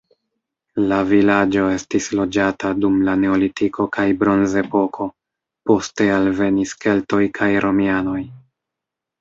La 0.91 0.97
vilaĝo 1.09 1.65
estis 1.73 2.07
loĝata 2.19 2.71
dum 2.85 2.95
la 3.09 3.15
neolitiko 3.25 3.87
kaj 3.97 4.07
bronzepoko, 4.23 5.07
poste 5.73 6.09
alvenis 6.17 6.75
keltoj 6.87 7.23
kaj 7.41 7.51
romianoj. 7.69 8.21